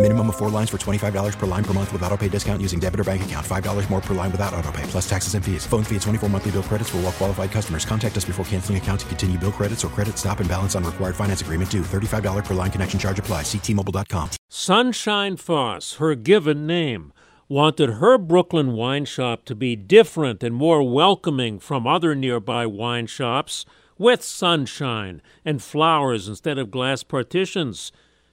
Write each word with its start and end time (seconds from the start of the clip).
Minimum 0.00 0.28
of 0.30 0.36
four 0.38 0.48
lines 0.48 0.70
for 0.70 0.78
$25 0.78 1.38
per 1.38 1.44
line 1.44 1.62
per 1.62 1.74
month 1.74 1.92
with 1.92 2.02
auto 2.04 2.16
pay 2.16 2.28
discount 2.28 2.62
using 2.62 2.80
debit 2.80 3.00
or 3.00 3.04
bank 3.04 3.22
account. 3.22 3.46
$5 3.46 3.90
more 3.90 4.00
per 4.00 4.14
line 4.14 4.32
without 4.32 4.54
auto 4.54 4.72
pay, 4.72 4.82
plus 4.84 5.06
taxes 5.06 5.34
and 5.34 5.44
fees. 5.44 5.66
Phone 5.66 5.84
fee 5.84 5.96
at 5.96 6.00
24 6.02 6.30
monthly 6.30 6.52
bill 6.52 6.62
credits 6.62 6.88
for 6.88 6.96
all 6.96 7.02
well 7.02 7.12
qualified 7.12 7.50
customers. 7.50 7.84
Contact 7.84 8.16
us 8.16 8.24
before 8.24 8.42
canceling 8.46 8.78
account 8.78 9.00
to 9.00 9.06
continue 9.06 9.36
bill 9.36 9.52
credits 9.52 9.84
or 9.84 9.88
credit 9.88 10.16
stop 10.16 10.40
and 10.40 10.48
balance 10.48 10.74
on 10.74 10.84
required 10.84 11.14
finance 11.14 11.42
agreement 11.42 11.70
due. 11.70 11.82
$35 11.82 12.46
per 12.46 12.54
line 12.54 12.70
connection 12.70 12.98
charge 12.98 13.18
apply. 13.18 13.42
Ctmobile.com. 13.42 14.30
Sunshine 14.48 15.36
Foss, 15.36 15.96
her 15.96 16.14
given 16.14 16.66
name, 16.66 17.12
wanted 17.46 17.90
her 17.90 18.16
Brooklyn 18.16 18.72
wine 18.72 19.04
shop 19.04 19.44
to 19.44 19.54
be 19.54 19.76
different 19.76 20.42
and 20.42 20.54
more 20.54 20.82
welcoming 20.82 21.58
from 21.58 21.86
other 21.86 22.14
nearby 22.14 22.64
wine 22.64 23.06
shops 23.06 23.66
with 23.98 24.22
sunshine 24.22 25.20
and 25.44 25.62
flowers 25.62 26.26
instead 26.26 26.56
of 26.56 26.70
glass 26.70 27.02
partitions. 27.02 27.92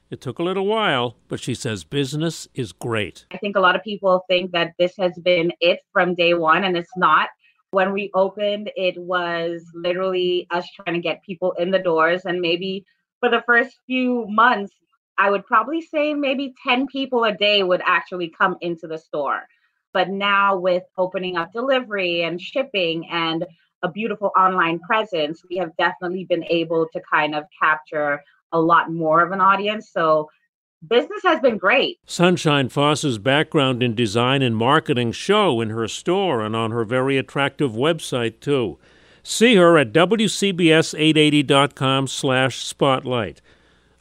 It 0.09 0.21
took 0.21 0.39
a 0.39 0.43
little 0.43 0.65
while, 0.65 1.17
but 1.27 1.41
she 1.41 1.53
says 1.53 1.83
business 1.83 2.47
is 2.53 2.71
great. 2.71 3.25
I 3.31 3.37
think 3.37 3.57
a 3.57 3.59
lot 3.59 3.75
of 3.75 3.83
people 3.83 4.23
think 4.29 4.51
that 4.51 4.71
this 4.79 4.93
has 4.97 5.11
been 5.21 5.51
it 5.59 5.79
from 5.91 6.15
day 6.15 6.33
one, 6.33 6.63
and 6.63 6.77
it's 6.77 6.95
not. 6.95 7.29
When 7.71 7.91
we 7.91 8.09
opened, 8.13 8.71
it 8.77 8.97
was 8.97 9.65
literally 9.73 10.47
us 10.49 10.65
trying 10.75 10.95
to 10.95 11.01
get 11.01 11.23
people 11.23 11.51
in 11.53 11.71
the 11.71 11.79
doors. 11.79 12.21
And 12.23 12.39
maybe 12.39 12.85
for 13.19 13.29
the 13.29 13.43
first 13.45 13.77
few 13.85 14.25
months, 14.29 14.73
I 15.17 15.29
would 15.29 15.45
probably 15.45 15.81
say 15.81 16.13
maybe 16.13 16.53
10 16.65 16.87
people 16.87 17.25
a 17.25 17.35
day 17.35 17.63
would 17.63 17.81
actually 17.85 18.29
come 18.29 18.55
into 18.61 18.87
the 18.87 18.97
store. 18.97 19.41
But 19.93 20.09
now, 20.09 20.57
with 20.57 20.83
opening 20.97 21.35
up 21.35 21.51
delivery 21.51 22.23
and 22.23 22.39
shipping 22.39 23.09
and 23.09 23.45
a 23.83 23.91
beautiful 23.91 24.31
online 24.37 24.79
presence, 24.79 25.41
we 25.49 25.57
have 25.57 25.75
definitely 25.77 26.23
been 26.23 26.45
able 26.45 26.87
to 26.93 27.01
kind 27.11 27.35
of 27.35 27.43
capture 27.61 28.21
a 28.51 28.59
lot 28.59 28.91
more 28.91 29.21
of 29.21 29.31
an 29.31 29.39
audience. 29.41 29.89
So 29.91 30.29
business 30.87 31.21
has 31.23 31.39
been 31.39 31.57
great. 31.57 31.99
Sunshine 32.05 32.69
Foss's 32.69 33.17
background 33.17 33.81
in 33.83 33.95
design 33.95 34.41
and 34.41 34.55
marketing 34.55 35.11
show 35.11 35.59
in 35.61 35.69
her 35.69 35.87
store 35.87 36.41
and 36.41 36.55
on 36.55 36.71
her 36.71 36.83
very 36.83 37.17
attractive 37.17 37.71
website 37.71 38.39
too. 38.39 38.77
See 39.23 39.55
her 39.55 39.77
at 39.77 39.91
WCBS880.com 39.91 42.07
slash 42.07 42.63
spotlight. 42.63 43.41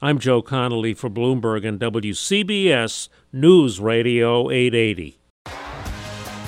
I'm 0.01 0.19
Joe 0.19 0.43
Connolly 0.43 0.95
for 0.95 1.11
Bloomberg 1.11 1.67
and 1.67 1.81
WCBS 1.81 3.09
News 3.33 3.81
Radio 3.81 4.51
880. 4.51 5.19